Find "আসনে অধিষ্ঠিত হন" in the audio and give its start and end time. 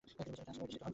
0.49-0.89